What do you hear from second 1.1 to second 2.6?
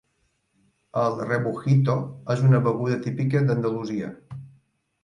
"rebujito" és